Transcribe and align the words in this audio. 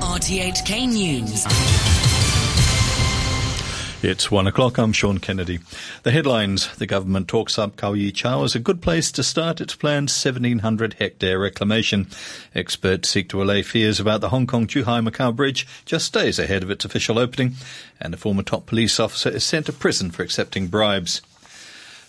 RTHK 0.00 0.88
News. 0.88 1.44
It's 4.02 4.30
one 4.30 4.46
o'clock. 4.46 4.78
I'm 4.78 4.94
Sean 4.94 5.18
Kennedy. 5.18 5.58
The 6.04 6.10
headlines. 6.10 6.74
The 6.76 6.86
government 6.86 7.28
talks 7.28 7.58
up 7.58 7.76
Kau 7.76 7.92
Yi 7.92 8.12
Chau 8.12 8.44
as 8.44 8.54
a 8.54 8.60
good 8.60 8.80
place 8.80 9.12
to 9.12 9.22
start 9.22 9.60
its 9.60 9.74
planned 9.74 10.08
1700 10.08 10.94
hectare 10.94 11.38
reclamation. 11.38 12.06
Experts 12.54 13.10
seek 13.10 13.28
to 13.28 13.42
allay 13.42 13.60
fears 13.60 14.00
about 14.00 14.22
the 14.22 14.30
Hong 14.30 14.46
Kong 14.46 14.66
Zhuhai 14.66 15.06
Macau 15.06 15.36
Bridge 15.36 15.66
just 15.84 16.14
days 16.14 16.38
ahead 16.38 16.62
of 16.62 16.70
its 16.70 16.86
official 16.86 17.18
opening. 17.18 17.56
And 18.00 18.14
a 18.14 18.16
former 18.16 18.42
top 18.42 18.64
police 18.64 18.98
officer 18.98 19.28
is 19.28 19.44
sent 19.44 19.66
to 19.66 19.74
prison 19.74 20.12
for 20.12 20.22
accepting 20.22 20.68
bribes. 20.68 21.20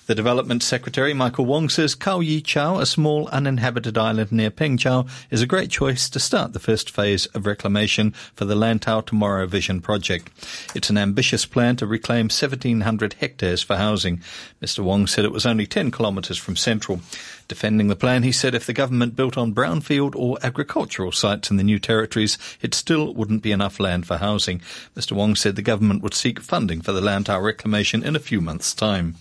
The 0.09 0.15
Development 0.15 0.63
Secretary, 0.63 1.13
Michael 1.13 1.45
Wong, 1.45 1.69
says 1.69 1.93
Kau 1.93 2.19
Yi 2.19 2.41
Chau, 2.41 2.79
a 2.79 2.87
small 2.87 3.27
uninhabited 3.27 3.95
island 3.95 4.31
near 4.31 4.49
Peng 4.49 4.75
Chau, 4.75 5.05
is 5.29 5.43
a 5.43 5.45
great 5.45 5.69
choice 5.69 6.09
to 6.09 6.19
start 6.19 6.51
the 6.51 6.59
first 6.59 6.89
phase 6.89 7.27
of 7.27 7.45
reclamation 7.45 8.09
for 8.33 8.45
the 8.45 8.55
Lantau 8.55 9.05
Tomorrow 9.05 9.45
Vision 9.45 9.81
project. 9.81 10.31
It's 10.73 10.89
an 10.89 10.97
ambitious 10.97 11.45
plan 11.45 11.75
to 11.75 11.85
reclaim 11.85 12.23
1,700 12.23 13.17
hectares 13.19 13.61
for 13.61 13.75
housing. 13.75 14.23
Mr. 14.63 14.79
Wong 14.79 15.05
said 15.05 15.25
it 15.25 15.31
was 15.31 15.45
only 15.45 15.67
10 15.67 15.91
kilometres 15.91 16.39
from 16.39 16.55
Central. 16.55 17.01
Defending 17.47 17.87
the 17.87 17.95
plan, 17.95 18.23
he 18.23 18.31
said 18.31 18.55
if 18.55 18.65
the 18.65 18.73
government 18.73 19.15
built 19.15 19.37
on 19.37 19.53
brownfield 19.53 20.15
or 20.15 20.39
agricultural 20.41 21.11
sites 21.11 21.51
in 21.51 21.57
the 21.57 21.63
new 21.63 21.77
territories, 21.77 22.39
it 22.63 22.73
still 22.73 23.13
wouldn't 23.13 23.43
be 23.43 23.51
enough 23.51 23.79
land 23.79 24.07
for 24.07 24.17
housing. 24.17 24.59
Mr. 24.95 25.11
Wong 25.11 25.35
said 25.35 25.55
the 25.55 25.61
government 25.61 26.01
would 26.01 26.15
seek 26.15 26.39
funding 26.39 26.81
for 26.81 26.93
the 26.93 26.99
Lantau 26.99 27.39
reclamation 27.39 28.01
in 28.01 28.15
a 28.15 28.19
few 28.19 28.41
months' 28.41 28.73
time. 28.73 29.13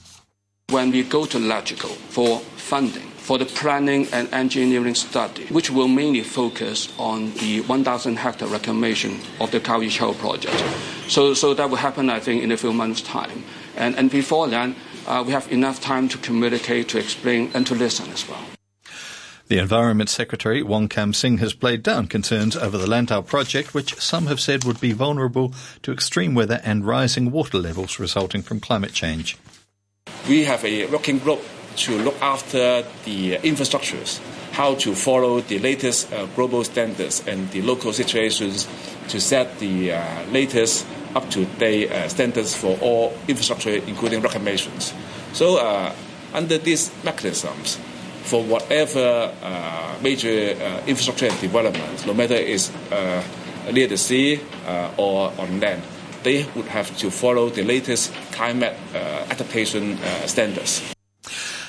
When 0.71 0.91
we 0.91 1.03
go 1.03 1.25
to 1.25 1.39
LegCo 1.39 1.89
for 1.89 2.41
funding 2.41 3.09
for 3.29 3.39
the 3.39 3.47
planning 3.47 4.07
and 4.13 4.29
engineering 4.35 4.95
study, 4.95 5.47
which 5.47 5.71
will 5.71 5.89
mainly 5.89 6.23
focus 6.23 6.93
on 6.99 7.33
the 7.37 7.63
1,000 7.63 8.17
hectare 8.17 8.49
reclamation 8.49 9.19
of 9.41 9.51
the 9.51 9.61
Kau 9.61 9.81
Yi 9.81 9.89
Chau 9.89 10.13
project. 10.13 10.63
So, 11.09 11.33
so 11.33 11.55
that 11.55 11.71
will 11.71 11.79
happen, 11.79 12.11
I 12.11 12.21
think, 12.21 12.43
in 12.43 12.53
a 12.53 12.59
few 12.59 12.75
months' 12.75 13.01
time. 13.01 13.45
And, 13.79 13.97
and 13.97 14.11
before 14.11 14.47
then, 14.47 14.77
uh, 15.07 15.25
we 15.27 15.33
have 15.33 15.51
enough 15.51 15.81
time 15.81 16.07
to 16.11 16.19
communicate, 16.19 16.91
to 16.91 16.99
explain, 16.99 17.51
and 17.55 17.67
to 17.67 17.75
listen 17.75 18.11
as 18.11 18.29
well. 18.29 18.45
The 19.47 19.57
Environment 19.57 20.11
Secretary, 20.11 20.63
Wong 20.63 20.91
Kam 20.91 21.15
Sing, 21.15 21.39
has 21.39 21.55
played 21.55 21.83
down 21.83 22.09
concerns 22.09 22.59
over 22.59 22.77
the 22.77 22.87
Lantau 22.87 23.27
project, 23.27 23.73
which 23.73 23.95
some 23.95 24.27
have 24.27 24.39
said 24.39 24.65
would 24.65 24.83
be 24.83 24.93
vulnerable 24.93 25.55
to 25.83 25.93
extreme 25.93 26.35
weather 26.35 26.61
and 26.63 26.87
rising 26.87 27.31
water 27.31 27.57
levels 27.57 27.99
resulting 27.99 28.43
from 28.43 28.61
climate 28.61 28.93
change 28.93 29.39
we 30.29 30.45
have 30.45 30.65
a 30.65 30.87
working 30.87 31.19
group 31.19 31.41
to 31.77 31.99
look 31.99 32.21
after 32.21 32.85
the 33.05 33.37
infrastructures, 33.39 34.21
how 34.53 34.75
to 34.75 34.95
follow 34.95 35.41
the 35.41 35.59
latest 35.59 36.13
uh, 36.13 36.27
global 36.37 36.65
standards 36.65 37.27
and 37.27 37.51
the 37.51 37.63
local 37.63 37.93
situations 37.93 38.69
to 39.09 39.21
set 39.21 39.59
the 39.59 39.93
uh, 39.93 40.25
latest 40.31 40.87
up-to-date 41.15 41.91
uh, 41.91 42.09
standards 42.09 42.55
for 42.55 42.77
all 42.83 43.17
infrastructure, 43.27 43.71
including 43.71 44.21
reclamations. 44.21 44.93
So, 45.33 45.59
uh, 45.59 45.95
under 46.35 46.59
these 46.59 46.93
mechanisms, 47.05 47.79
for 48.23 48.43
whatever 48.45 49.33
uh, 49.43 49.97
major 50.03 50.55
uh, 50.61 50.83
infrastructure 50.87 51.29
development, 51.41 52.07
no 52.07 52.13
matter 52.13 52.35
it's 52.35 52.71
near 53.73 53.87
the 53.87 53.97
sea 53.97 54.41
or 54.99 55.33
on 55.39 55.61
land, 55.61 55.83
they 56.23 56.47
would 56.55 56.67
have 56.67 56.97
to 56.99 57.11
follow 57.11 57.49
the 57.51 57.63
latest 57.63 58.13
climate 58.33 58.77
uh, 58.95 58.99
adaptation 59.31 59.99
uh, 59.99 60.27
standards. 60.27 60.95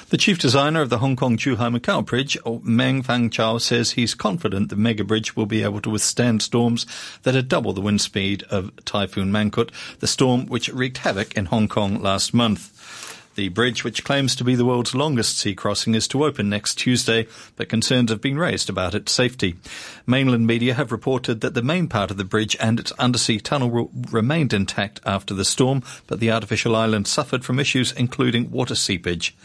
The 0.09 0.17
chief 0.17 0.39
designer 0.39 0.81
of 0.81 0.89
the 0.89 0.97
Hong 0.97 1.16
Kong 1.16 1.38
Zhuhai 1.38 1.78
Macau 1.78 2.03
Bridge, 2.03 2.36
Meng 2.64 3.03
Fanchao, 3.03 3.61
says 3.61 3.91
he's 3.91 4.16
confident 4.16 4.69
the 4.69 4.75
mega 4.75 5.03
bridge 5.03 5.36
will 5.36 5.45
be 5.45 5.61
able 5.61 5.81
to 5.81 5.89
withstand 5.91 6.41
storms 6.41 6.88
that 7.22 7.36
are 7.36 7.44
double 7.44 7.73
the 7.73 7.81
wind 7.81 8.02
speed 8.02 8.41
of 8.50 8.72
Typhoon 8.86 9.31
Mangkhut, 9.31 9.69
the 10.00 10.08
storm 10.08 10.47
which 10.47 10.67
wreaked 10.69 10.97
havoc 11.00 11.35
in 11.38 11.45
Hong 11.45 11.68
Kong 11.68 12.01
last 12.01 12.34
month. 12.34 12.75
The 13.39 13.47
bridge, 13.47 13.85
which 13.85 14.03
claims 14.03 14.35
to 14.35 14.44
be 14.44 14.55
the 14.55 14.66
world's 14.66 14.94
longest 14.94 15.38
sea 15.38 15.55
crossing, 15.55 15.95
is 15.95 16.09
to 16.09 16.25
open 16.25 16.50
next 16.50 16.75
Tuesday, 16.75 17.25
but 17.55 17.69
concerns 17.69 18.11
have 18.11 18.19
been 18.19 18.38
raised 18.38 18.69
about 18.69 18.94
its 18.94 19.13
safety. 19.13 19.55
Mainland 20.05 20.45
media 20.45 20.73
have 20.73 20.91
reported 20.91 21.39
that 21.39 21.53
the 21.53 21.61
main 21.61 21.88
part 21.88 22.11
of 22.11 22.17
the 22.17 22.25
bridge 22.25 22.57
and 22.59 22.81
its 22.81 22.91
undersea 23.00 23.39
tunnel 23.39 23.89
remained 24.11 24.51
intact 24.51 25.00
after 25.05 25.33
the 25.33 25.45
storm, 25.45 25.83
but 26.05 26.19
the 26.19 26.29
artificial 26.29 26.75
island 26.75 27.07
suffered 27.07 27.45
from 27.45 27.61
issues 27.61 27.94
including 27.94 28.51
water 28.51 28.75
seepage. 28.75 29.38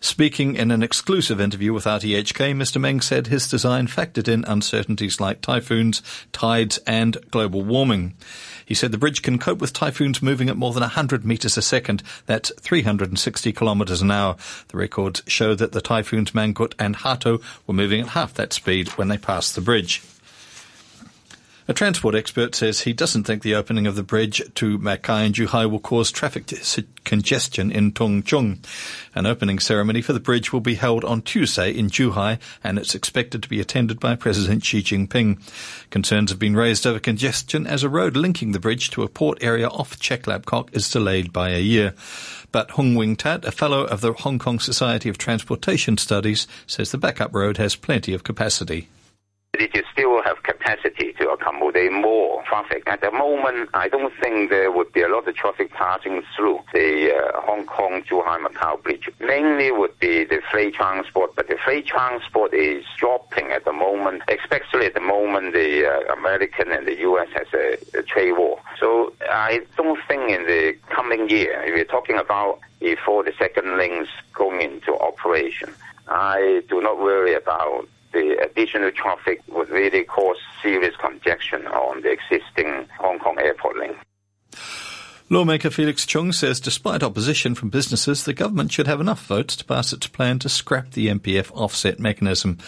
Speaking 0.00 0.54
in 0.54 0.70
an 0.70 0.84
exclusive 0.84 1.40
interview 1.40 1.72
with 1.72 1.84
RTHK, 1.84 2.54
Mr. 2.54 2.80
Meng 2.80 3.00
said 3.00 3.26
his 3.26 3.48
design 3.48 3.88
factored 3.88 4.28
in 4.28 4.44
uncertainties 4.44 5.20
like 5.20 5.40
typhoons, 5.40 6.00
tides, 6.32 6.78
and 6.86 7.18
global 7.32 7.64
warming. 7.64 8.14
He 8.64 8.74
said 8.74 8.92
the 8.92 8.98
bridge 8.98 9.22
can 9.22 9.38
cope 9.38 9.58
with 9.58 9.72
typhoons 9.72 10.22
moving 10.22 10.48
at 10.48 10.56
more 10.56 10.72
than 10.72 10.82
100 10.82 11.24
metres 11.24 11.56
a 11.56 11.62
second. 11.62 12.02
That's 12.26 12.52
360 12.60 13.52
kilometres 13.52 14.02
an 14.02 14.10
hour. 14.10 14.36
The 14.68 14.76
records 14.76 15.22
show 15.26 15.54
that 15.54 15.72
the 15.72 15.80
typhoons 15.80 16.32
Mangkhut 16.32 16.74
and 16.78 16.96
Hato 16.96 17.40
were 17.66 17.74
moving 17.74 18.00
at 18.00 18.08
half 18.08 18.34
that 18.34 18.52
speed 18.52 18.88
when 18.90 19.08
they 19.08 19.18
passed 19.18 19.54
the 19.54 19.60
bridge. 19.60 20.02
A 21.68 21.72
transport 21.72 22.16
expert 22.16 22.56
says 22.56 22.80
he 22.80 22.92
doesn't 22.92 23.22
think 23.22 23.42
the 23.42 23.54
opening 23.54 23.86
of 23.86 23.94
the 23.94 24.02
bridge 24.02 24.42
to 24.56 24.78
Macau 24.80 25.24
and 25.24 25.32
Zhuhai 25.32 25.70
will 25.70 25.78
cause 25.78 26.10
traffic 26.10 26.52
congestion 27.04 27.70
in 27.70 27.92
Tung 27.92 28.24
Chung. 28.24 28.58
An 29.14 29.26
opening 29.26 29.60
ceremony 29.60 30.02
for 30.02 30.12
the 30.12 30.18
bridge 30.18 30.52
will 30.52 30.60
be 30.60 30.74
held 30.74 31.04
on 31.04 31.22
Tuesday 31.22 31.70
in 31.70 31.88
Zhuhai 31.88 32.40
and 32.64 32.78
it's 32.78 32.96
expected 32.96 33.44
to 33.44 33.48
be 33.48 33.60
attended 33.60 34.00
by 34.00 34.16
President 34.16 34.64
Xi 34.64 34.82
Jinping. 34.82 35.38
Concerns 35.90 36.30
have 36.30 36.40
been 36.40 36.56
raised 36.56 36.84
over 36.84 36.98
congestion 36.98 37.64
as 37.64 37.84
a 37.84 37.88
road 37.88 38.16
linking 38.16 38.50
the 38.50 38.58
bridge 38.58 38.90
to 38.90 39.04
a 39.04 39.08
port 39.08 39.38
area 39.40 39.68
off 39.68 40.00
Chek 40.00 40.26
Lap 40.26 40.44
Kok 40.44 40.74
is 40.74 40.90
delayed 40.90 41.32
by 41.32 41.50
a 41.50 41.60
year. 41.60 41.94
But 42.50 42.72
Hung 42.72 42.96
Wing 42.96 43.14
Tat, 43.14 43.44
a 43.44 43.52
fellow 43.52 43.84
of 43.84 44.00
the 44.00 44.12
Hong 44.12 44.40
Kong 44.40 44.58
Society 44.58 45.08
of 45.08 45.16
Transportation 45.16 45.96
Studies, 45.96 46.48
says 46.66 46.90
the 46.90 46.98
backup 46.98 47.32
road 47.32 47.56
has 47.58 47.76
plenty 47.76 48.14
of 48.14 48.24
capacity. 48.24 48.88
It 49.58 49.84
still 49.92 50.22
have 50.22 50.42
capacity 50.44 51.12
to 51.18 51.28
accommodate 51.28 51.92
more 51.92 52.42
traffic. 52.44 52.84
At 52.86 53.02
the 53.02 53.10
moment, 53.10 53.68
I 53.74 53.86
don't 53.86 54.10
think 54.18 54.48
there 54.48 54.72
would 54.72 54.90
be 54.94 55.02
a 55.02 55.08
lot 55.08 55.28
of 55.28 55.34
traffic 55.36 55.70
passing 55.72 56.22
through 56.34 56.60
the 56.72 57.14
uh, 57.14 57.38
Hong 57.42 57.66
Kong 57.66 58.02
Zhuhai 58.02 58.42
Macau 58.42 58.82
Bridge. 58.82 59.10
Mainly 59.20 59.70
would 59.70 59.98
be 60.00 60.24
the 60.24 60.40
freight 60.50 60.72
transport, 60.72 61.36
but 61.36 61.48
the 61.48 61.58
freight 61.62 61.86
transport 61.86 62.54
is 62.54 62.82
dropping 62.96 63.52
at 63.52 63.66
the 63.66 63.74
moment, 63.74 64.22
especially 64.26 64.86
at 64.86 64.94
the 64.94 65.00
moment 65.00 65.52
the 65.52 65.86
uh, 65.86 66.14
American 66.14 66.72
and 66.72 66.86
the 66.86 66.96
U.S. 67.00 67.28
has 67.34 67.48
a, 67.52 67.98
a 67.98 68.02
trade 68.02 68.32
war. 68.32 68.58
So 68.80 69.12
I 69.28 69.60
don't 69.76 70.00
think 70.08 70.30
in 70.30 70.46
the 70.46 70.74
coming 70.88 71.28
year, 71.28 71.62
if 71.66 71.74
we're 71.74 71.84
talking 71.84 72.16
about 72.16 72.58
before 72.80 73.22
the 73.22 73.34
second 73.38 73.76
links 73.76 74.08
going 74.32 74.62
into 74.62 74.98
operation, 74.98 75.74
I 76.08 76.62
do 76.70 76.80
not 76.80 76.98
worry 76.98 77.34
about 77.34 77.86
the 78.12 78.36
additional 78.42 78.90
traffic 78.90 79.40
would 79.48 79.70
really 79.70 80.04
cause 80.04 80.36
serious 80.62 80.94
congestion 80.96 81.66
on 81.66 82.02
the 82.02 82.10
existing 82.10 82.88
Hong 82.98 83.18
Kong 83.18 83.38
airport 83.40 83.76
link. 83.76 83.96
Lawmaker 85.30 85.70
Felix 85.70 86.04
Chung 86.04 86.32
says 86.32 86.60
despite 86.60 87.02
opposition 87.02 87.54
from 87.54 87.70
businesses, 87.70 88.24
the 88.24 88.34
government 88.34 88.70
should 88.70 88.86
have 88.86 89.00
enough 89.00 89.24
votes 89.26 89.56
to 89.56 89.64
pass 89.64 89.92
its 89.92 90.06
plan 90.06 90.38
to 90.40 90.48
scrap 90.48 90.90
the 90.90 91.08
MPF 91.08 91.50
offset 91.52 91.98
mechanism. 91.98 92.58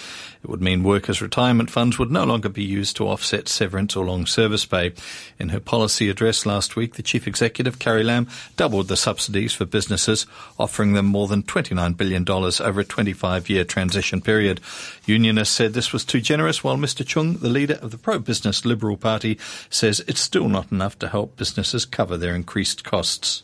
It 0.42 0.50
would 0.50 0.62
mean 0.62 0.82
workers' 0.82 1.22
retirement 1.22 1.70
funds 1.70 1.98
would 1.98 2.10
no 2.10 2.24
longer 2.24 2.48
be 2.48 2.62
used 2.62 2.96
to 2.96 3.08
offset 3.08 3.48
severance 3.48 3.96
or 3.96 4.04
long 4.04 4.26
service 4.26 4.66
pay. 4.66 4.92
In 5.38 5.50
her 5.50 5.60
policy 5.60 6.08
address 6.08 6.44
last 6.44 6.76
week, 6.76 6.94
the 6.94 7.02
Chief 7.02 7.26
Executive, 7.26 7.78
Carrie 7.78 8.04
Lam, 8.04 8.28
doubled 8.56 8.88
the 8.88 8.96
subsidies 8.96 9.54
for 9.54 9.64
businesses, 9.64 10.26
offering 10.58 10.92
them 10.92 11.06
more 11.06 11.28
than 11.28 11.42
$29 11.42 11.96
billion 11.96 12.28
over 12.28 12.80
a 12.80 12.84
25-year 12.84 13.64
transition 13.64 14.20
period. 14.20 14.60
Unionists 15.06 15.54
said 15.54 15.72
this 15.72 15.92
was 15.92 16.04
too 16.04 16.20
generous, 16.20 16.62
while 16.62 16.76
Mr 16.76 17.06
Chung, 17.06 17.38
the 17.38 17.48
leader 17.48 17.78
of 17.80 17.90
the 17.90 17.98
pro-business 17.98 18.66
Liberal 18.66 18.98
Party, 18.98 19.38
says 19.70 20.04
it's 20.06 20.20
still 20.20 20.48
not 20.48 20.70
enough 20.70 20.98
to 20.98 21.08
help 21.08 21.36
businesses 21.36 21.86
cover 21.86 22.18
their 22.18 22.34
increased 22.44 22.84
costs. 22.84 23.42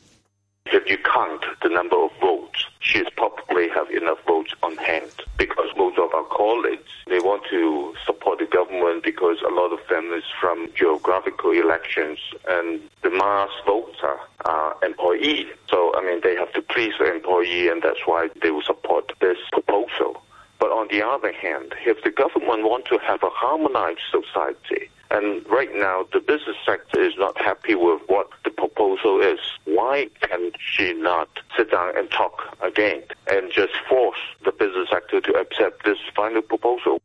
If 0.67 0.85
you 0.91 0.99
count 0.99 1.43
the 1.63 1.71
number 1.71 1.97
of 1.97 2.11
votes, 2.21 2.67
she's 2.81 3.09
probably 3.17 3.67
have 3.71 3.89
enough 3.91 4.19
votes 4.27 4.53
on 4.63 4.77
hand 4.77 5.15
because 5.39 5.71
most 5.75 5.99
of 5.99 6.13
our 6.13 6.25
colleagues 6.25 6.93
they 7.07 7.19
want 7.19 7.43
to 7.49 7.95
support 8.05 8.41
the 8.41 8.51
government 8.59 9.03
because 9.03 9.39
a 9.41 9.55
lot 9.61 9.73
of 9.73 9.81
them 9.89 10.13
is 10.13 10.25
from 10.39 10.69
geographical 10.77 11.53
elections 11.53 12.19
and 12.47 12.83
the 13.03 13.09
mass 13.11 13.49
voter 13.65 14.17
are 14.45 14.77
employee. 14.85 15.47
So 15.71 15.79
I 15.97 16.05
mean 16.07 16.21
they 16.23 16.37
have 16.37 16.53
to 16.53 16.61
please 16.61 16.93
the 16.99 17.11
employee 17.11 17.69
and 17.71 17.81
that's 17.83 18.05
why 18.05 18.29
they 18.43 18.51
will 18.51 18.69
support 18.73 19.13
this 19.21 19.39
proposal. 19.51 20.23
But 20.59 20.73
on 20.73 20.89
the 20.89 21.01
other 21.03 21.33
hand, 21.33 21.75
if 21.87 22.05
the 22.05 22.11
government 22.11 22.69
want 22.69 22.85
to 22.93 22.99
have 22.99 23.23
a 23.23 23.31
harmonized 23.31 24.07
society, 24.19 24.91
And 25.11 25.45
right 25.49 25.75
now, 25.75 26.07
the 26.13 26.21
business 26.21 26.57
sector 26.65 27.03
is 27.03 27.15
not 27.19 27.37
happy 27.37 27.75
with 27.75 28.01
what 28.07 28.29
the 28.45 28.50
proposal 28.81 29.21
is. 29.21 29.39
Why 29.65 30.09
can 30.23 30.53
she 30.59 30.95
not 30.95 31.29
sit 31.57 31.71
down 31.71 31.97
and 31.99 32.11
talk 32.11 32.57
again 32.63 33.03
and 33.31 33.53
just 33.53 33.73
force 33.89 34.19
the 34.45 34.53
business 34.53 34.89
sector 34.91 35.21
to 35.21 35.33
accept 35.35 35.85
this 35.85 35.99
final 36.17 36.41
proposal? 36.41 37.03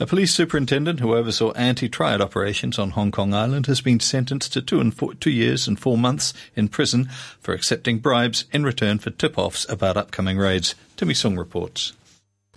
A 0.00 0.06
police 0.06 0.32
superintendent 0.34 1.00
who 1.00 1.14
oversaw 1.14 1.52
anti-triad 1.52 2.20
operations 2.20 2.78
on 2.78 2.90
Hong 2.90 3.10
Kong 3.10 3.34
Island 3.34 3.66
has 3.66 3.80
been 3.80 4.00
sentenced 4.00 4.52
to 4.54 4.62
two 4.62 4.80
and 4.80 4.94
four, 4.94 5.14
two 5.14 5.30
years 5.30 5.68
and 5.68 5.78
four 5.78 5.98
months 5.98 6.32
in 6.56 6.68
prison 6.68 7.08
for 7.40 7.52
accepting 7.52 7.98
bribes 7.98 8.46
in 8.52 8.64
return 8.64 8.98
for 8.98 9.10
tip-offs 9.10 9.68
about 9.68 9.96
upcoming 9.96 10.38
raids. 10.38 10.74
Timmy 10.96 11.14
Sung 11.14 11.36
reports. 11.36 11.92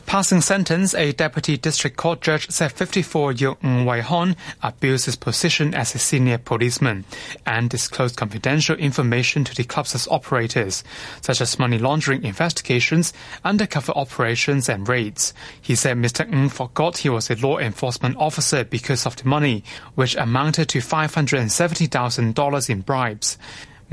Passing 0.05 0.41
sentence, 0.41 0.93
a 0.93 1.11
deputy 1.11 1.57
district 1.57 1.97
court 1.97 2.21
judge 2.21 2.49
said 2.51 2.71
54-year-old 2.71 3.63
Ng 3.63 3.85
Wei 3.85 4.01
Hon 4.01 4.35
abused 4.61 5.05
his 5.05 5.15
position 5.15 5.73
as 5.73 5.95
a 5.95 5.99
senior 5.99 6.37
policeman 6.37 7.05
and 7.47 7.69
disclosed 7.69 8.15
confidential 8.17 8.75
information 8.75 9.43
to 9.43 9.55
the 9.55 9.63
club's 9.63 10.07
operators, 10.11 10.83
such 11.21 11.41
as 11.41 11.57
money 11.57 11.79
laundering 11.79 12.23
investigations, 12.23 13.11
undercover 13.43 13.91
operations, 13.93 14.69
and 14.69 14.87
raids. 14.87 15.33
He 15.59 15.73
said 15.73 15.97
Mr. 15.97 16.31
Ng 16.31 16.49
forgot 16.49 16.97
he 16.97 17.09
was 17.09 17.31
a 17.31 17.35
law 17.35 17.57
enforcement 17.57 18.15
officer 18.17 18.63
because 18.63 19.07
of 19.07 19.15
the 19.15 19.27
money, 19.27 19.63
which 19.95 20.15
amounted 20.15 20.69
to 20.69 20.79
$570,000 20.79 22.69
in 22.69 22.81
bribes. 22.81 23.37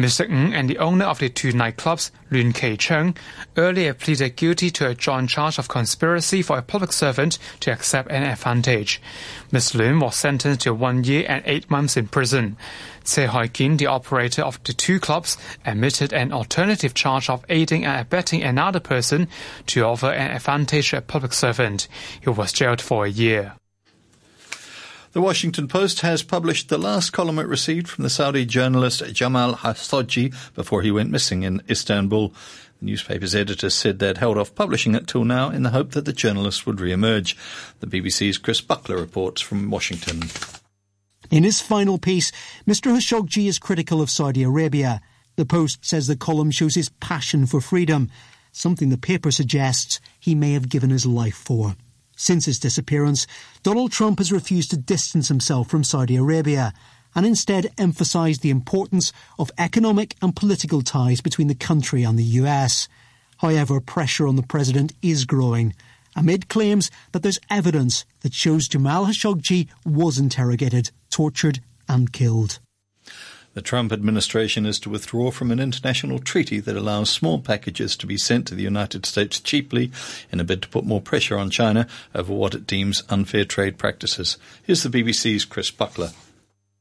Mr. 0.00 0.26
Ng 0.31 0.55
and 0.55 0.70
the 0.70 0.79
owner 0.79 1.05
of 1.05 1.19
the 1.19 1.29
two 1.29 1.52
nightclubs, 1.52 2.11
Lun 2.31 2.55
Kei 2.55 2.75
Cheng, 2.75 3.14
earlier 3.58 3.93
pleaded 3.93 4.35
guilty 4.35 4.70
to 4.70 4.88
a 4.88 4.94
joint 4.94 5.29
charge 5.29 5.58
of 5.58 5.69
conspiracy 5.69 6.41
for 6.41 6.56
a 6.56 6.62
public 6.62 6.91
servant 6.91 7.38
to 7.61 7.70
accept 7.70 8.11
an 8.11 8.23
advantage. 8.23 9.02
Ms. 9.52 9.75
Lun 9.75 10.00
was 10.00 10.17
sentenced 10.17 10.62
to 10.62 10.73
one 10.73 11.05
year 11.05 11.26
and 11.29 11.43
eight 11.44 11.70
months 11.70 11.99
in 11.99 12.08
prison. 12.08 12.56
Tse 13.05 13.26
Hoi 13.26 13.49
Kin, 13.49 13.76
the 13.76 13.88
operator 13.88 14.41
of 14.41 14.58
the 14.64 14.73
two 14.73 14.99
clubs, 15.00 15.37
admitted 15.67 16.14
an 16.14 16.32
alternative 16.32 16.94
charge 16.94 17.29
of 17.29 17.44
aiding 17.50 17.85
and 17.85 18.00
abetting 18.00 18.43
another 18.43 18.81
person 18.81 19.29
to 19.67 19.85
offer 19.85 20.11
an 20.11 20.31
advantage 20.31 20.91
to 20.91 20.96
a 20.96 21.03
public 21.03 21.35
servant. 21.35 21.88
He 22.23 22.31
was 22.31 22.55
jailed 22.55 22.81
for 22.81 23.05
a 23.05 23.11
year. 23.11 23.59
The 25.12 25.20
Washington 25.20 25.66
Post 25.66 26.02
has 26.02 26.22
published 26.22 26.68
the 26.68 26.78
last 26.78 27.10
column 27.10 27.40
it 27.40 27.48
received 27.48 27.88
from 27.88 28.04
the 28.04 28.10
Saudi 28.10 28.46
journalist 28.46 29.02
Jamal 29.12 29.54
Khashoggi 29.54 30.32
before 30.54 30.82
he 30.82 30.92
went 30.92 31.10
missing 31.10 31.42
in 31.42 31.62
Istanbul. 31.68 32.28
The 32.78 32.86
newspaper's 32.86 33.34
editors 33.34 33.74
said 33.74 33.98
they'd 33.98 34.18
held 34.18 34.38
off 34.38 34.54
publishing 34.54 34.94
it 34.94 35.08
till 35.08 35.24
now 35.24 35.50
in 35.50 35.64
the 35.64 35.70
hope 35.70 35.90
that 35.92 36.04
the 36.04 36.12
journalist 36.12 36.64
would 36.64 36.80
re-emerge. 36.80 37.36
The 37.80 37.88
BBC's 37.88 38.38
Chris 38.38 38.60
Buckler 38.60 38.98
reports 38.98 39.40
from 39.40 39.68
Washington. 39.68 40.30
In 41.28 41.42
his 41.42 41.60
final 41.60 41.98
piece, 41.98 42.30
Mr. 42.64 42.94
Khashoggi 42.94 43.48
is 43.48 43.58
critical 43.58 44.00
of 44.00 44.10
Saudi 44.10 44.44
Arabia. 44.44 45.00
The 45.34 45.44
Post 45.44 45.84
says 45.84 46.06
the 46.06 46.14
column 46.14 46.52
shows 46.52 46.76
his 46.76 46.88
passion 47.00 47.46
for 47.46 47.60
freedom, 47.60 48.10
something 48.52 48.90
the 48.90 48.96
paper 48.96 49.32
suggests 49.32 49.98
he 50.20 50.36
may 50.36 50.52
have 50.52 50.68
given 50.68 50.90
his 50.90 51.04
life 51.04 51.34
for. 51.34 51.74
Since 52.20 52.44
his 52.44 52.58
disappearance, 52.58 53.26
Donald 53.62 53.93
Trump 53.93 54.19
has 54.19 54.31
refused 54.31 54.72
to 54.72 54.76
distance 54.76 55.28
himself 55.28 55.70
from 55.70 55.82
Saudi 55.82 56.17
Arabia 56.17 56.75
and 57.14 57.25
instead 57.25 57.72
emphasised 57.78 58.43
the 58.43 58.50
importance 58.50 59.11
of 59.38 59.50
economic 59.56 60.14
and 60.20 60.37
political 60.37 60.82
ties 60.82 61.22
between 61.22 61.49
the 61.49 61.55
country 61.55 62.02
and 62.02 62.19
the 62.19 62.37
US. 62.43 62.88
However, 63.38 63.81
pressure 63.81 64.28
on 64.28 64.37
the 64.37 64.43
president 64.43 64.93
is 65.00 65.25
growing 65.25 65.72
amid 66.14 66.50
claims 66.50 66.90
that 67.12 67.22
there's 67.22 67.40
evidence 67.49 68.05
that 68.20 68.34
shows 68.34 68.69
Jamal 68.69 69.06
Khashoggi 69.06 69.69
was 69.87 70.19
interrogated, 70.19 70.90
tortured, 71.08 71.61
and 71.88 72.12
killed. 72.12 72.58
The 73.52 73.62
Trump 73.62 73.93
administration 73.93 74.64
is 74.64 74.79
to 74.81 74.91
withdraw 74.91 75.32
from 75.32 75.50
an 75.50 75.58
international 75.58 76.20
treaty 76.20 76.61
that 76.61 76.76
allows 76.76 77.11
small 77.11 77.41
packages 77.41 77.97
to 77.97 78.06
be 78.06 78.17
sent 78.17 78.47
to 78.47 78.55
the 78.55 78.62
United 78.62 79.05
States 79.05 79.41
cheaply 79.41 79.91
in 80.31 80.38
a 80.38 80.44
bid 80.44 80.62
to 80.62 80.69
put 80.69 80.85
more 80.85 81.00
pressure 81.00 81.37
on 81.37 81.50
China 81.50 81.88
over 82.14 82.32
what 82.32 82.55
it 82.55 82.67
deems 82.67 83.02
unfair 83.08 83.44
trade 83.44 83.76
practices. 83.76 84.38
Here's 84.62 84.85
the 84.85 84.88
BBC's 84.88 85.44
Chris 85.44 85.73
Buckler. 85.73 86.11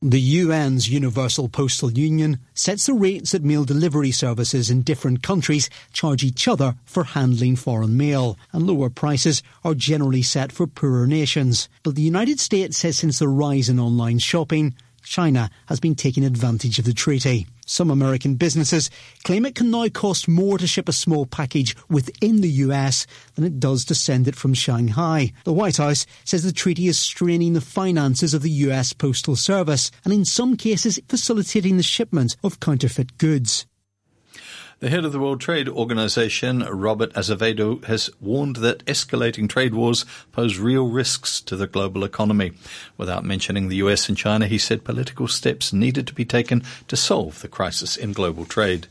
The 0.01 0.41
UN's 0.41 0.89
Universal 0.89 1.49
Postal 1.49 1.91
Union 1.91 2.39
sets 2.53 2.85
the 2.85 2.93
rates 2.93 3.31
that 3.31 3.43
mail 3.43 3.65
delivery 3.65 4.11
services 4.11 4.69
in 4.69 4.83
different 4.83 5.23
countries 5.23 5.69
charge 5.91 6.23
each 6.23 6.47
other 6.47 6.75
for 6.85 7.03
handling 7.03 7.57
foreign 7.57 7.97
mail, 7.97 8.37
and 8.53 8.65
lower 8.65 8.89
prices 8.89 9.43
are 9.65 9.73
generally 9.73 10.21
set 10.21 10.53
for 10.53 10.67
poorer 10.67 11.05
nations. 11.05 11.67
But 11.83 11.95
the 11.95 12.01
United 12.01 12.39
States 12.39 12.77
says 12.77 12.97
since 12.97 13.19
the 13.19 13.27
rise 13.27 13.67
in 13.67 13.77
online 13.77 14.19
shopping, 14.19 14.73
China 15.03 15.49
has 15.67 15.79
been 15.79 15.95
taking 15.95 16.23
advantage 16.23 16.79
of 16.79 16.85
the 16.85 16.93
treaty. 16.93 17.47
Some 17.65 17.91
American 17.91 18.35
businesses 18.35 18.89
claim 19.23 19.45
it 19.45 19.53
can 19.53 19.69
now 19.69 19.87
cost 19.89 20.27
more 20.27 20.57
to 20.57 20.65
ship 20.65 20.89
a 20.89 20.93
small 20.93 21.25
package 21.25 21.75
within 21.87 22.41
the 22.41 22.49
US 22.49 23.05
than 23.35 23.45
it 23.45 23.59
does 23.59 23.85
to 23.85 23.95
send 23.95 24.27
it 24.27 24.35
from 24.35 24.55
Shanghai. 24.55 25.31
The 25.43 25.53
White 25.53 25.77
House 25.77 26.07
says 26.25 26.43
the 26.43 26.51
treaty 26.51 26.87
is 26.87 26.97
straining 26.97 27.53
the 27.53 27.61
finances 27.61 28.33
of 28.33 28.41
the 28.41 28.49
US 28.67 28.93
Postal 28.93 29.35
Service 29.35 29.91
and 30.03 30.11
in 30.11 30.25
some 30.25 30.57
cases 30.57 30.99
facilitating 31.07 31.77
the 31.77 31.83
shipment 31.83 32.35
of 32.43 32.59
counterfeit 32.59 33.17
goods. 33.19 33.67
The 34.79 34.89
head 34.89 35.03
of 35.03 35.11
the 35.11 35.19
World 35.19 35.41
Trade 35.41 35.67
Organization, 35.67 36.59
Robert 36.59 37.11
Azevedo, 37.13 37.79
has 37.87 38.09
warned 38.21 38.55
that 38.57 38.85
escalating 38.85 39.49
trade 39.49 39.73
wars 39.73 40.05
pose 40.31 40.57
real 40.57 40.87
risks 40.87 41.41
to 41.41 41.57
the 41.57 41.67
global 41.67 42.05
economy. 42.05 42.53
Without 42.95 43.25
mentioning 43.25 43.67
the 43.67 43.75
US 43.77 44.07
and 44.07 44.17
China, 44.17 44.47
he 44.47 44.57
said 44.57 44.85
political 44.85 45.27
steps 45.27 45.73
needed 45.73 46.07
to 46.07 46.13
be 46.13 46.23
taken 46.23 46.63
to 46.87 46.95
solve 46.95 47.41
the 47.41 47.49
crisis 47.49 47.97
in 47.97 48.13
global 48.13 48.45
trade. 48.45 48.87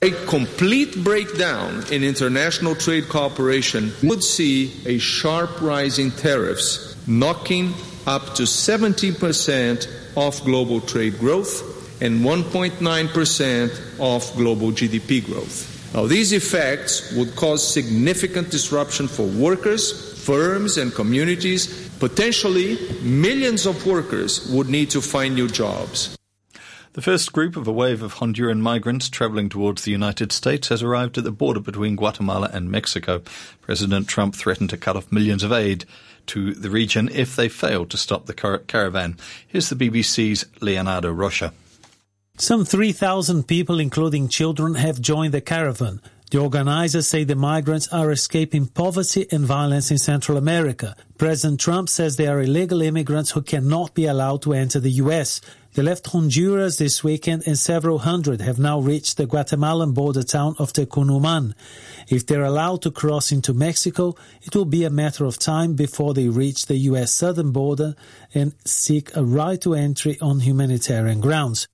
A 0.00 0.12
complete 0.24 1.04
breakdown 1.04 1.84
in 1.92 2.02
international 2.02 2.74
trade 2.74 3.10
cooperation 3.10 3.92
would 4.02 4.24
see 4.24 4.72
a 4.86 4.96
sharp 4.96 5.60
rise 5.60 5.98
in 5.98 6.10
tariffs, 6.12 6.96
knocking 7.06 7.74
up 8.06 8.34
to 8.36 8.44
70% 8.44 10.16
off 10.16 10.42
global 10.42 10.80
trade 10.80 11.18
growth 11.18 11.71
and 12.02 12.20
1.9% 12.20 14.00
of 14.00 14.36
global 14.36 14.72
GDP 14.72 15.24
growth. 15.24 15.94
Now, 15.94 16.06
these 16.06 16.32
effects 16.32 17.12
would 17.12 17.36
cause 17.36 17.62
significant 17.62 18.50
disruption 18.50 19.06
for 19.06 19.24
workers, 19.24 20.18
firms, 20.26 20.78
and 20.78 20.92
communities. 20.92 21.88
Potentially, 22.00 22.76
millions 23.02 23.66
of 23.66 23.86
workers 23.86 24.50
would 24.50 24.68
need 24.68 24.90
to 24.90 25.00
find 25.00 25.36
new 25.36 25.46
jobs. 25.46 26.16
The 26.94 27.02
first 27.02 27.32
group 27.32 27.56
of 27.56 27.68
a 27.68 27.72
wave 27.72 28.02
of 28.02 28.14
Honduran 28.14 28.58
migrants 28.58 29.08
traveling 29.08 29.48
towards 29.48 29.84
the 29.84 29.92
United 29.92 30.32
States 30.32 30.68
has 30.68 30.82
arrived 30.82 31.16
at 31.18 31.24
the 31.24 31.30
border 31.30 31.60
between 31.60 31.94
Guatemala 31.94 32.50
and 32.52 32.68
Mexico. 32.68 33.22
President 33.60 34.08
Trump 34.08 34.34
threatened 34.34 34.70
to 34.70 34.76
cut 34.76 34.96
off 34.96 35.12
millions 35.12 35.44
of 35.44 35.52
aid 35.52 35.84
to 36.26 36.52
the 36.52 36.68
region 36.68 37.08
if 37.12 37.36
they 37.36 37.48
failed 37.48 37.90
to 37.90 37.96
stop 37.96 38.26
the 38.26 38.34
caravan. 38.66 39.16
Here's 39.46 39.68
the 39.68 39.76
BBC's 39.76 40.46
Leonardo 40.60 41.12
Rocha. 41.12 41.52
Some 42.36 42.64
3,000 42.64 43.46
people, 43.46 43.78
including 43.78 44.28
children, 44.28 44.74
have 44.74 45.00
joined 45.00 45.34
the 45.34 45.40
caravan. 45.40 46.00
The 46.32 46.40
organizers 46.40 47.06
say 47.06 47.24
the 47.24 47.36
migrants 47.36 47.88
are 47.88 48.10
escaping 48.10 48.66
poverty 48.66 49.26
and 49.30 49.44
violence 49.44 49.90
in 49.90 49.98
Central 49.98 50.38
America. 50.38 50.96
President 51.18 51.60
Trump 51.60 51.90
says 51.90 52.16
they 52.16 52.26
are 52.26 52.40
illegal 52.40 52.80
immigrants 52.80 53.32
who 53.32 53.42
cannot 53.42 53.92
be 53.94 54.06
allowed 54.06 54.40
to 54.42 54.54
enter 54.54 54.80
the 54.80 54.92
U.S. 54.92 55.42
They 55.74 55.82
left 55.82 56.06
Honduras 56.06 56.78
this 56.78 57.04
weekend 57.04 57.42
and 57.46 57.58
several 57.58 57.98
hundred 57.98 58.40
have 58.40 58.58
now 58.58 58.80
reached 58.80 59.18
the 59.18 59.26
Guatemalan 59.26 59.92
border 59.92 60.22
town 60.22 60.54
of 60.58 60.72
Tecun 60.72 61.12
Uman. 61.12 61.54
If 62.08 62.26
they're 62.26 62.44
allowed 62.44 62.80
to 62.82 62.90
cross 62.90 63.30
into 63.30 63.52
Mexico, 63.52 64.14
it 64.40 64.56
will 64.56 64.64
be 64.64 64.84
a 64.84 64.90
matter 64.90 65.26
of 65.26 65.38
time 65.38 65.74
before 65.74 66.14
they 66.14 66.28
reach 66.28 66.64
the 66.64 66.76
U.S. 66.88 67.12
southern 67.12 67.52
border 67.52 67.94
and 68.32 68.54
seek 68.64 69.14
a 69.14 69.22
right 69.22 69.60
to 69.60 69.74
entry 69.74 70.18
on 70.20 70.40
humanitarian 70.40 71.20
grounds. 71.20 71.68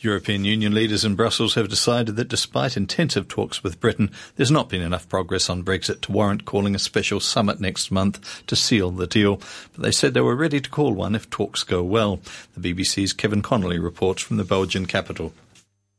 European 0.00 0.44
Union 0.44 0.74
leaders 0.74 1.04
in 1.04 1.14
Brussels 1.14 1.54
have 1.54 1.68
decided 1.68 2.16
that 2.16 2.28
despite 2.28 2.76
intensive 2.76 3.28
talks 3.28 3.62
with 3.62 3.80
Britain, 3.80 4.10
there's 4.36 4.50
not 4.50 4.68
been 4.68 4.82
enough 4.82 5.08
progress 5.08 5.48
on 5.48 5.64
Brexit 5.64 6.02
to 6.02 6.12
warrant 6.12 6.44
calling 6.44 6.74
a 6.74 6.78
special 6.78 7.18
summit 7.18 7.60
next 7.60 7.90
month 7.90 8.46
to 8.46 8.54
seal 8.54 8.90
the 8.90 9.06
deal. 9.06 9.40
But 9.72 9.82
they 9.82 9.90
said 9.90 10.12
they 10.12 10.20
were 10.20 10.36
ready 10.36 10.60
to 10.60 10.70
call 10.70 10.92
one 10.92 11.14
if 11.14 11.30
talks 11.30 11.64
go 11.64 11.82
well. 11.82 12.20
The 12.56 12.74
BBC's 12.74 13.14
Kevin 13.14 13.42
Connolly 13.42 13.78
reports 13.78 14.22
from 14.22 14.36
the 14.36 14.44
Belgian 14.44 14.86
capital. 14.86 15.32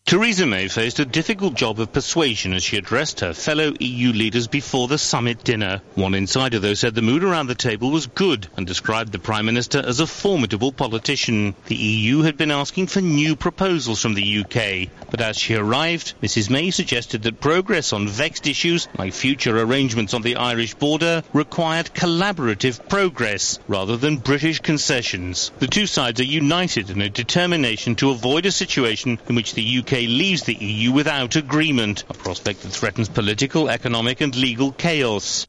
Theresa 0.07 0.45
May 0.45 0.69
faced 0.69 0.99
a 0.99 1.05
difficult 1.05 1.55
job 1.55 1.81
of 1.81 1.91
persuasion 1.91 2.53
as 2.53 2.63
she 2.63 2.77
addressed 2.77 3.19
her 3.19 3.33
fellow 3.33 3.73
EU 3.77 4.13
leaders 4.13 4.47
before 4.47 4.87
the 4.87 4.97
summit 4.97 5.43
dinner. 5.43 5.81
One 5.95 6.13
insider, 6.13 6.59
though, 6.59 6.75
said 6.75 6.95
the 6.95 7.01
mood 7.01 7.25
around 7.25 7.47
the 7.47 7.55
table 7.55 7.91
was 7.91 8.07
good 8.07 8.47
and 8.55 8.65
described 8.65 9.11
the 9.11 9.19
Prime 9.19 9.45
Minister 9.45 9.79
as 9.85 9.99
a 9.99 10.07
formidable 10.07 10.71
politician. 10.71 11.55
The 11.65 11.75
EU 11.75 12.21
had 12.21 12.37
been 12.37 12.51
asking 12.51 12.87
for 12.87 13.01
new 13.01 13.35
proposals 13.35 14.01
from 14.01 14.13
the 14.13 14.45
UK, 14.45 14.89
but 15.11 15.19
as 15.19 15.37
she 15.37 15.55
arrived, 15.55 16.13
Mrs 16.23 16.49
May 16.49 16.71
suggested 16.71 17.23
that 17.23 17.41
progress 17.41 17.91
on 17.91 18.07
vexed 18.07 18.47
issues 18.47 18.87
like 18.97 19.11
future 19.11 19.59
arrangements 19.59 20.13
on 20.13 20.21
the 20.21 20.37
Irish 20.37 20.73
border 20.75 21.21
required 21.33 21.87
collaborative 21.93 22.87
progress 22.87 23.59
rather 23.67 23.97
than 23.97 24.15
British 24.15 24.59
concessions. 24.59 25.51
The 25.59 25.67
two 25.67 25.85
sides 25.85 26.21
are 26.21 26.23
united 26.23 26.91
in 26.91 27.01
a 27.01 27.09
determination 27.09 27.95
to 27.97 28.11
avoid 28.11 28.45
a 28.45 28.53
situation 28.53 29.19
in 29.27 29.35
which 29.35 29.53
the 29.53 29.79
UK 29.79 29.96
leaves 30.05 30.43
the 30.43 30.53
EU 30.53 30.91
without 30.91 31.35
agreement, 31.35 32.03
a 32.09 32.13
prospect 32.13 32.61
that 32.61 32.69
threatens 32.69 33.09
political, 33.09 33.69
economic 33.69 34.21
and 34.21 34.35
legal 34.35 34.71
chaos. 34.73 35.47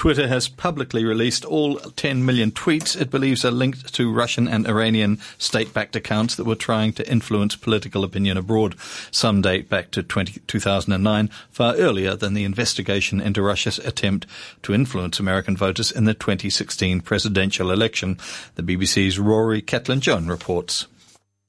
Twitter 0.00 0.28
has 0.28 0.48
publicly 0.48 1.04
released 1.04 1.44
all 1.44 1.76
10 1.76 2.24
million 2.24 2.50
tweets 2.50 2.98
it 2.98 3.10
believes 3.10 3.44
are 3.44 3.50
linked 3.50 3.92
to 3.92 4.10
Russian 4.10 4.48
and 4.48 4.66
Iranian 4.66 5.18
state-backed 5.36 5.94
accounts 5.94 6.36
that 6.36 6.46
were 6.46 6.54
trying 6.54 6.94
to 6.94 7.06
influence 7.06 7.54
political 7.54 8.02
opinion 8.02 8.38
abroad. 8.38 8.76
Some 9.10 9.42
date 9.42 9.68
back 9.68 9.90
to 9.90 10.02
20, 10.02 10.40
2009, 10.46 11.28
far 11.50 11.74
earlier 11.76 12.16
than 12.16 12.32
the 12.32 12.44
investigation 12.44 13.20
into 13.20 13.42
Russia's 13.42 13.78
attempt 13.80 14.26
to 14.62 14.72
influence 14.72 15.20
American 15.20 15.54
voters 15.54 15.92
in 15.92 16.04
the 16.04 16.14
2016 16.14 17.02
presidential 17.02 17.70
election. 17.70 18.16
The 18.54 18.62
BBC's 18.62 19.18
Rory 19.18 19.60
Cellan-Jones 19.60 20.28
reports. 20.28 20.86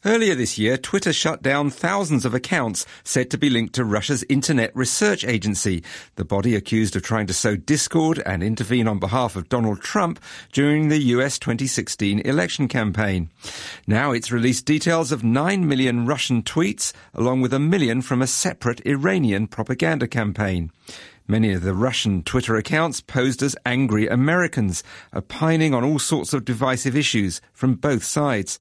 Earlier 0.04 0.34
this 0.34 0.58
year, 0.58 0.78
Twitter 0.78 1.14
shut 1.14 1.44
down 1.44 1.70
thousands 1.70 2.26
of 2.26 2.34
accounts 2.34 2.88
said 3.04 3.30
to 3.30 3.38
be 3.38 3.52
linked 3.52 3.76
to 3.76 3.86
Russia's 3.86 4.24
Internet 4.28 4.76
Research 4.76 5.24
Agency, 5.24 5.84
the 6.16 6.26
body 6.26 6.56
accused 6.56 6.96
of 6.96 7.04
trying 7.04 7.28
to 7.28 7.36
sow 7.36 7.56
discord 7.56 8.18
and 8.26 8.42
intervene 8.42 8.88
on 8.88 8.98
behalf 8.98 9.36
of 9.36 9.48
Donald 9.48 9.80
Trump 9.82 10.20
during 10.52 10.88
the 10.88 10.98
US 10.98 11.38
2016 11.38 12.20
election 12.22 12.68
campaign. 12.68 13.30
Now 13.86 14.12
it's 14.12 14.32
released 14.32 14.66
details 14.66 15.12
of 15.12 15.24
9 15.24 15.68
million 15.68 16.08
Russian 16.08 16.42
tweets, 16.42 16.94
along 17.14 17.42
with 17.42 17.54
a 17.54 17.60
million 17.60 18.02
from 18.02 18.24
a 18.24 18.28
separate 18.28 18.84
Iranian 18.88 19.46
propaganda 19.46 20.08
campaign. 20.08 20.72
Many 21.28 21.54
of 21.54 21.62
the 21.62 21.76
Russian 21.76 22.24
Twitter 22.24 22.56
accounts 22.56 23.02
posed 23.02 23.44
as 23.44 23.56
angry 23.68 24.08
Americans, 24.08 24.84
opining 25.14 25.76
on 25.76 25.84
all 25.84 26.00
sorts 26.00 26.34
of 26.34 26.44
divisive 26.44 26.96
issues 26.96 27.40
from 27.54 27.76
both 27.76 28.04
sides. 28.04 28.60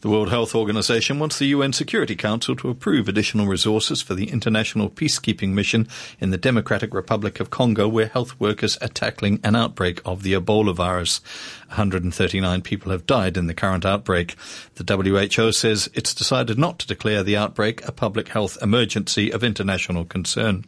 The 0.00 0.08
World 0.08 0.30
Health 0.30 0.54
Organization 0.54 1.18
wants 1.18 1.38
the 1.38 1.46
UN 1.46 1.72
Security 1.72 2.14
Council 2.14 2.54
to 2.56 2.68
approve 2.68 3.08
additional 3.08 3.46
resources 3.46 4.02
for 4.02 4.14
the 4.14 4.30
international 4.30 4.90
peacekeeping 4.90 5.50
mission 5.50 5.88
in 6.20 6.30
the 6.30 6.36
Democratic 6.36 6.94
Republic 6.94 7.40
of 7.40 7.50
Congo, 7.50 7.88
where 7.88 8.06
health 8.06 8.38
workers 8.40 8.76
are 8.78 8.88
tackling 8.88 9.40
an 9.42 9.56
outbreak 9.56 10.00
of 10.04 10.22
the 10.22 10.32
Ebola 10.34 10.74
virus. 10.74 11.20
139 11.68 12.62
people 12.62 12.92
have 12.92 13.06
died 13.06 13.36
in 13.36 13.46
the 13.46 13.54
current 13.54 13.84
outbreak. 13.84 14.36
The 14.76 14.96
WHO 14.96 15.52
says 15.52 15.88
it's 15.94 16.14
decided 16.14 16.58
not 16.58 16.78
to 16.80 16.86
declare 16.86 17.22
the 17.22 17.36
outbreak 17.36 17.86
a 17.86 17.92
public 17.92 18.28
health 18.28 18.56
emergency 18.62 19.32
of 19.32 19.42
international 19.42 20.04
concern. 20.04 20.64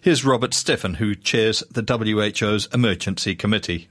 Here's 0.00 0.24
Robert 0.24 0.52
Steffen, 0.52 0.96
who 0.96 1.14
chairs 1.14 1.62
the 1.70 1.82
WHO's 1.82 2.68
Emergency 2.72 3.34
Committee 3.34 3.88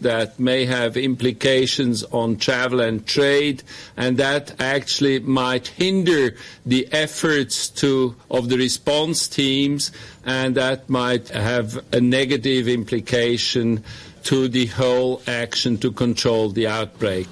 that 0.00 0.38
may 0.38 0.64
have 0.64 0.96
implications 0.96 2.02
on 2.04 2.36
travel 2.36 2.80
and 2.80 3.06
trade, 3.06 3.62
and 3.96 4.16
that 4.18 4.60
actually 4.60 5.20
might 5.20 5.68
hinder 5.68 6.34
the 6.66 6.88
efforts 6.92 7.70
of 8.30 8.48
the 8.48 8.56
response 8.56 9.28
teams, 9.28 9.92
and 10.24 10.56
that 10.56 10.88
might 10.90 11.28
have 11.28 11.84
a 11.92 12.00
negative 12.00 12.68
implication 12.68 13.84
to 14.24 14.48
the 14.48 14.66
whole 14.66 15.22
action 15.26 15.78
to 15.78 15.92
control 15.92 16.48
the 16.50 16.66
outbreak. 16.66 17.28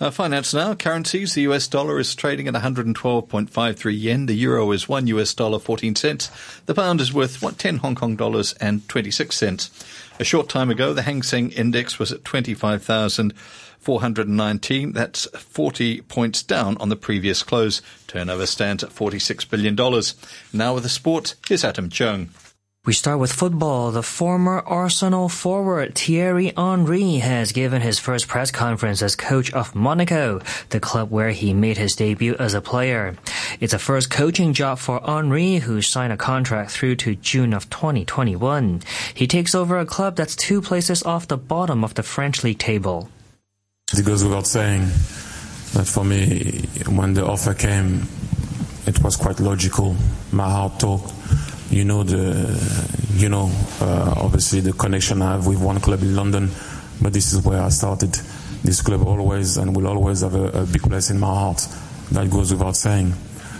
Uh, 0.00 0.10
finance 0.10 0.52
now. 0.52 0.74
Currencies. 0.74 1.34
The 1.34 1.42
US 1.42 1.68
dollar 1.68 2.00
is 2.00 2.16
trading 2.16 2.48
at 2.48 2.54
112.53 2.54 4.00
yen. 4.00 4.26
The 4.26 4.34
euro 4.34 4.72
is 4.72 4.88
1 4.88 5.06
US 5.06 5.32
dollar 5.34 5.60
14 5.60 5.94
cents. 5.94 6.32
The 6.66 6.74
pound 6.74 7.00
is 7.00 7.12
worth 7.12 7.40
what, 7.40 7.58
10 7.58 7.76
Hong 7.78 7.94
Kong 7.94 8.16
dollars 8.16 8.54
and 8.54 8.88
26 8.88 9.36
cents. 9.36 9.70
A 10.18 10.24
short 10.24 10.48
time 10.48 10.68
ago, 10.68 10.92
the 10.92 11.02
Hang 11.02 11.22
Seng 11.22 11.52
Index 11.52 12.00
was 12.00 12.10
at 12.10 12.24
25,419. 12.24 14.92
That's 14.92 15.26
40 15.26 16.00
points 16.02 16.42
down 16.42 16.76
on 16.78 16.88
the 16.88 16.96
previous 16.96 17.44
close. 17.44 17.80
Turnover 18.08 18.46
stands 18.46 18.82
at 18.82 18.90
$46 18.90 19.48
billion. 19.48 19.76
Now 20.52 20.74
with 20.74 20.82
the 20.82 20.88
sport, 20.88 21.36
here's 21.46 21.64
Adam 21.64 21.88
Chung. 21.88 22.30
We 22.86 22.92
start 22.92 23.18
with 23.18 23.32
football. 23.32 23.92
The 23.92 24.02
former 24.02 24.60
Arsenal 24.60 25.30
forward 25.30 25.94
Thierry 25.94 26.52
Henry 26.54 27.14
has 27.14 27.52
given 27.52 27.80
his 27.80 27.98
first 27.98 28.28
press 28.28 28.50
conference 28.50 29.00
as 29.00 29.16
coach 29.16 29.50
of 29.54 29.74
Monaco, 29.74 30.42
the 30.68 30.80
club 30.80 31.10
where 31.10 31.30
he 31.30 31.54
made 31.54 31.78
his 31.78 31.96
debut 31.96 32.36
as 32.38 32.52
a 32.52 32.60
player. 32.60 33.16
It's 33.58 33.72
a 33.72 33.78
first 33.78 34.10
coaching 34.10 34.52
job 34.52 34.78
for 34.80 35.00
Henry, 35.00 35.56
who 35.56 35.80
signed 35.80 36.12
a 36.12 36.18
contract 36.18 36.72
through 36.72 36.96
to 36.96 37.14
June 37.14 37.54
of 37.54 37.70
2021. 37.70 38.82
He 39.14 39.26
takes 39.26 39.54
over 39.54 39.78
a 39.78 39.86
club 39.86 40.16
that's 40.16 40.36
two 40.36 40.60
places 40.60 41.02
off 41.04 41.26
the 41.26 41.38
bottom 41.38 41.84
of 41.84 41.94
the 41.94 42.02
French 42.02 42.44
league 42.44 42.58
table. 42.58 43.08
It 43.96 44.04
goes 44.04 44.22
without 44.22 44.46
saying 44.46 44.82
that 45.72 45.86
for 45.86 46.04
me, 46.04 46.68
when 46.86 47.14
the 47.14 47.24
offer 47.24 47.54
came, 47.54 48.06
it 48.86 49.02
was 49.02 49.16
quite 49.16 49.40
logical. 49.40 49.96
My 50.32 50.50
heart 50.50 50.78
talked 50.78 51.14
you 51.70 51.84
know 51.84 52.02
the 52.02 52.48
you 53.14 53.28
know 53.28 53.50
uh, 53.80 54.14
obviously 54.16 54.60
the 54.60 54.72
connection 54.72 55.22
I 55.22 55.32
have 55.32 55.46
with 55.46 55.60
one 55.60 55.80
club 55.80 56.02
in 56.02 56.14
London, 56.14 56.50
but 57.00 57.12
this 57.12 57.32
is 57.32 57.44
where 57.44 57.62
I 57.62 57.68
started. 57.70 58.14
This 58.62 58.80
club 58.80 59.06
always 59.06 59.56
and 59.56 59.76
will 59.76 59.86
always 59.86 60.22
have 60.22 60.34
a, 60.34 60.62
a 60.62 60.66
big 60.66 60.82
place 60.82 61.10
in 61.10 61.18
my 61.18 61.26
heart. 61.26 61.66
That 62.12 62.30
goes 62.30 62.52
without 62.52 62.76
saying. 62.76 63.12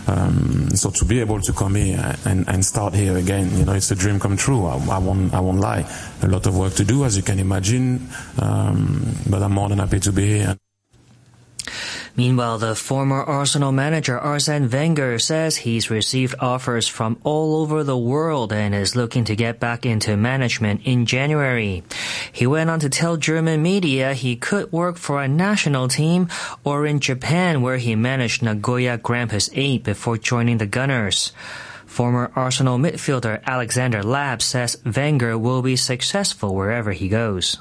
Um, 0.07 0.69
so 0.75 0.91
to 0.91 1.05
be 1.05 1.19
able 1.19 1.41
to 1.41 1.53
come 1.53 1.75
here 1.75 2.15
and, 2.25 2.47
and 2.47 2.63
start 2.63 2.93
here 2.93 3.17
again, 3.17 3.55
you 3.57 3.65
know, 3.65 3.73
it's 3.73 3.89
a 3.89 3.95
dream 3.95 4.19
come 4.19 4.37
true. 4.37 4.65
I, 4.65 4.75
I, 4.75 4.97
won't, 4.99 5.33
I 5.33 5.39
won't 5.39 5.59
lie. 5.59 5.85
A 6.21 6.27
lot 6.27 6.45
of 6.45 6.55
work 6.55 6.73
to 6.75 6.83
do, 6.83 7.05
as 7.05 7.17
you 7.17 7.23
can 7.23 7.39
imagine, 7.39 8.07
um, 8.39 9.15
but 9.27 9.41
I'm 9.41 9.53
more 9.53 9.69
than 9.69 9.79
happy 9.79 9.99
to 10.01 10.11
be 10.11 10.25
here. 10.39 10.57
Meanwhile, 12.17 12.59
the 12.59 12.75
former 12.75 13.21
Arsenal 13.21 13.73
manager 13.73 14.17
Arsene 14.17 14.69
Wenger 14.69 15.19
says 15.19 15.57
he's 15.57 15.89
received 15.89 16.35
offers 16.39 16.87
from 16.87 17.19
all 17.25 17.57
over 17.57 17.83
the 17.83 17.97
world 17.97 18.53
and 18.53 18.73
is 18.73 18.95
looking 18.95 19.25
to 19.25 19.35
get 19.35 19.59
back 19.59 19.85
into 19.85 20.15
management 20.15 20.81
in 20.85 21.05
January. 21.05 21.83
He 22.31 22.47
went 22.47 22.69
on 22.69 22.79
to 22.79 22.89
tell 22.89 23.17
German 23.17 23.61
media 23.61 24.13
he 24.13 24.37
could 24.37 24.71
work 24.71 24.95
for 24.95 25.21
a 25.21 25.27
national 25.27 25.89
team 25.89 26.29
or 26.63 26.85
in 26.85 27.01
Japan 27.01 27.61
where 27.61 27.77
he 27.77 27.95
managed 27.95 28.41
Nagoya 28.41 28.97
Grampus 28.97 29.49
8 29.53 29.83
before 29.83 30.17
joining 30.17 30.57
the 30.57 30.65
Gunners. 30.65 31.33
Former 31.85 32.31
Arsenal 32.33 32.77
midfielder 32.77 33.43
Alexander 33.43 34.03
Lapp 34.03 34.41
says 34.41 34.77
Wenger 34.85 35.37
will 35.37 35.61
be 35.61 35.75
successful 35.75 36.55
wherever 36.55 36.93
he 36.93 37.09
goes. 37.09 37.57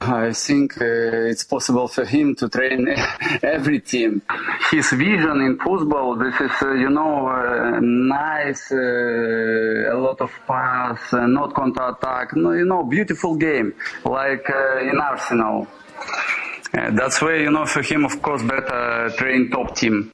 I 0.00 0.32
think 0.32 0.80
uh, 0.80 1.28
it's 1.28 1.44
possible 1.44 1.86
for 1.86 2.06
him 2.06 2.34
to 2.36 2.48
train 2.48 2.88
every 3.42 3.80
team. 3.80 4.22
His 4.70 4.90
vision 4.92 5.42
in 5.42 5.58
football, 5.58 6.16
this 6.16 6.34
is, 6.40 6.50
uh, 6.62 6.72
you 6.72 6.88
know, 6.88 7.28
uh, 7.28 7.78
nice, 7.80 8.72
uh, 8.72 9.94
a 9.94 9.98
lot 9.98 10.20
of 10.22 10.30
pass, 10.46 11.12
uh, 11.12 11.26
not 11.26 11.54
counter-attack, 11.54 12.34
no, 12.34 12.52
you 12.52 12.64
know, 12.64 12.82
beautiful 12.82 13.36
game, 13.36 13.74
like 14.04 14.48
uh, 14.48 14.78
in 14.78 14.98
Arsenal. 14.98 15.66
that's 16.72 17.20
why, 17.20 17.34
you 17.36 17.50
know, 17.50 17.66
for 17.66 17.82
him, 17.82 18.06
of 18.06 18.22
course, 18.22 18.42
better 18.42 19.10
train 19.18 19.50
top 19.50 19.76
team. 19.76 20.10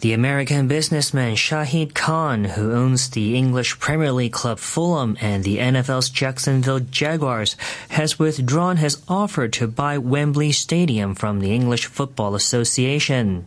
The 0.00 0.12
American 0.12 0.68
businessman 0.68 1.34
Shahid 1.34 1.92
Khan, 1.92 2.44
who 2.44 2.72
owns 2.72 3.10
the 3.10 3.36
English 3.36 3.80
Premier 3.80 4.12
League 4.12 4.32
club 4.32 4.60
Fulham 4.60 5.16
and 5.20 5.42
the 5.42 5.58
NFL's 5.58 6.08
Jacksonville 6.08 6.78
Jaguars, 6.78 7.56
has 7.88 8.16
withdrawn 8.16 8.76
his 8.76 9.02
offer 9.08 9.48
to 9.48 9.66
buy 9.66 9.98
Wembley 9.98 10.52
Stadium 10.52 11.16
from 11.16 11.40
the 11.40 11.52
English 11.52 11.86
Football 11.86 12.36
Association. 12.36 13.44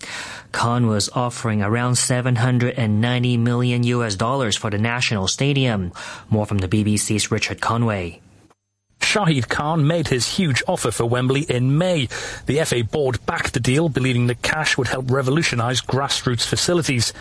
Khan 0.52 0.88
was 0.88 1.10
offering 1.14 1.62
around 1.62 1.96
790 1.96 3.38
million 3.38 3.84
US 3.84 4.16
dollars 4.16 4.58
for 4.58 4.70
the 4.70 4.78
national 4.78 5.30
stadium. 5.30 5.94
More 6.30 6.46
from 6.46 6.58
the 6.58 6.68
BBC's 6.68 7.32
Richard 7.32 7.62
Conway. 7.62 8.20
Shahid 9.12 9.50
Khan 9.50 9.86
made 9.86 10.08
his 10.08 10.38
huge 10.38 10.64
offer 10.70 10.90
for 10.90 11.04
Wembley 11.04 11.42
in 11.42 11.78
May. 11.78 12.08
The 12.46 12.64
FA 12.64 12.82
board 12.86 13.20
backed 13.26 13.54
the 13.54 13.60
deal, 13.60 13.90
believing 13.90 14.28
the 14.28 14.36
cash 14.36 14.78
would 14.78 14.88
help 14.88 15.12
revolutionise 15.12 15.82
grassroots 15.82 16.48
facilities. 16.48 17.12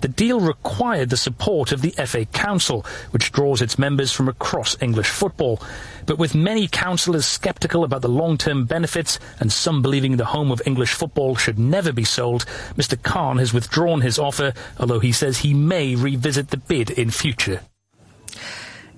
The 0.00 0.06
deal 0.06 0.38
required 0.38 1.10
the 1.10 1.16
support 1.16 1.72
of 1.72 1.82
the 1.82 1.90
FA 2.06 2.24
Council, 2.26 2.86
which 3.10 3.32
draws 3.32 3.60
its 3.62 3.80
members 3.80 4.12
from 4.12 4.28
across 4.28 4.80
English 4.80 5.08
football. 5.08 5.60
But 6.06 6.18
with 6.18 6.36
many 6.36 6.68
councillors 6.68 7.26
sceptical 7.26 7.82
about 7.82 8.02
the 8.02 8.08
long-term 8.08 8.66
benefits 8.66 9.18
and 9.40 9.50
some 9.50 9.82
believing 9.82 10.18
the 10.18 10.26
home 10.26 10.52
of 10.52 10.62
English 10.64 10.92
football 10.92 11.34
should 11.34 11.58
never 11.58 11.92
be 11.92 12.04
sold, 12.04 12.46
Mr 12.76 13.02
Khan 13.02 13.38
has 13.38 13.52
withdrawn 13.52 14.02
his 14.02 14.20
offer, 14.20 14.52
although 14.78 15.00
he 15.00 15.10
says 15.10 15.38
he 15.38 15.52
may 15.52 15.96
revisit 15.96 16.50
the 16.50 16.58
bid 16.58 16.90
in 16.90 17.10
future. 17.10 17.62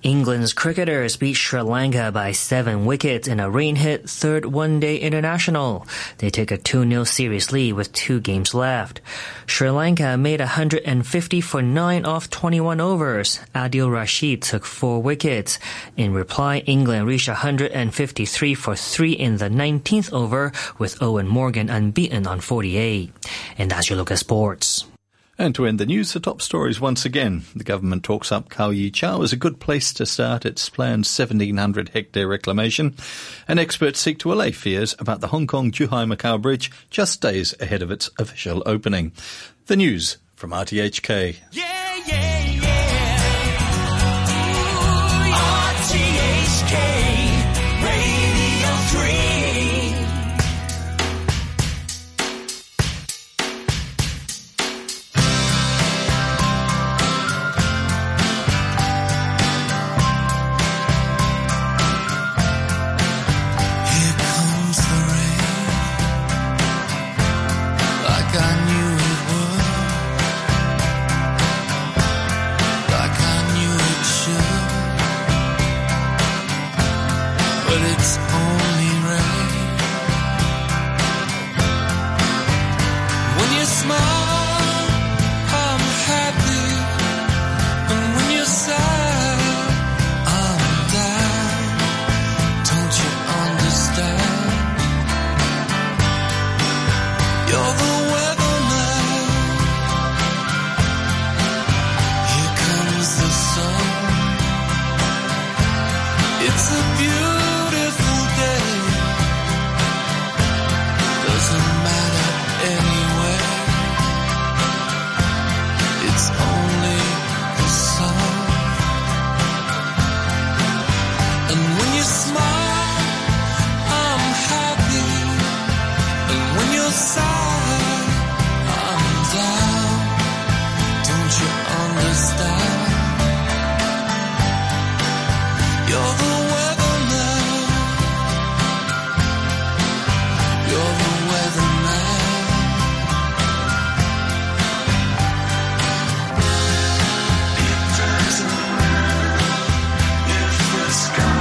England's 0.02 0.52
cricketers 0.52 1.16
beat 1.16 1.34
Sri 1.34 1.60
Lanka 1.60 2.10
by 2.10 2.32
seven 2.32 2.84
wickets 2.84 3.28
in 3.28 3.38
a 3.38 3.48
rain-hit 3.48 4.10
third 4.10 4.44
one-day 4.44 4.98
international. 4.98 5.86
They 6.18 6.28
take 6.28 6.50
a 6.50 6.58
2-0 6.58 7.06
series 7.06 7.52
lead 7.52 7.74
with 7.74 7.92
two 7.92 8.20
games 8.20 8.52
left. 8.52 9.00
Sri 9.46 9.70
Lanka 9.70 10.16
made 10.16 10.40
150 10.40 11.40
for 11.40 11.62
9 11.62 12.04
off 12.04 12.28
21 12.30 12.80
overs. 12.80 13.38
Adil 13.54 13.92
Rashid 13.92 14.42
took 14.42 14.64
4 14.64 15.00
wickets. 15.00 15.60
In 15.96 16.12
reply, 16.12 16.58
England 16.58 17.06
reached 17.06 17.28
153 17.28 18.54
for 18.54 18.74
3 18.74 19.12
in 19.12 19.36
the 19.36 19.48
19th 19.48 20.12
over 20.12 20.50
with 20.78 20.98
Eoin 20.98 21.28
Morgan 21.28 21.70
unbeaten 21.70 22.26
on 22.26 22.40
48. 22.40 23.12
And 23.56 23.70
that's 23.70 23.88
your 23.88 23.98
look 23.98 24.10
at 24.10 24.18
sports. 24.18 24.84
And 25.42 25.56
to 25.56 25.66
end 25.66 25.80
the 25.80 25.86
news, 25.86 26.12
the 26.12 26.20
top 26.20 26.40
stories 26.40 26.80
once 26.80 27.04
again. 27.04 27.42
The 27.56 27.64
government 27.64 28.04
talks 28.04 28.30
up 28.30 28.48
Kau 28.48 28.70
Yi 28.70 28.92
Chau 28.92 29.22
as 29.22 29.32
a 29.32 29.36
good 29.36 29.58
place 29.58 29.92
to 29.94 30.06
start 30.06 30.46
its 30.46 30.68
planned 30.68 31.04
1,700 31.04 31.88
hectare 31.88 32.28
reclamation. 32.28 32.94
And 33.48 33.58
experts 33.58 33.98
seek 33.98 34.20
to 34.20 34.32
allay 34.32 34.52
fears 34.52 34.94
about 35.00 35.20
the 35.20 35.26
Hong 35.26 35.48
Kong 35.48 35.72
Zhuhai 35.72 36.06
Macau 36.06 36.40
Bridge 36.40 36.70
just 36.90 37.20
days 37.20 37.56
ahead 37.58 37.82
of 37.82 37.90
its 37.90 38.08
official 38.20 38.62
opening. 38.66 39.10
The 39.66 39.74
news 39.74 40.18
from 40.36 40.52
RTHK. 40.52 41.38
Yeah! 41.50 42.31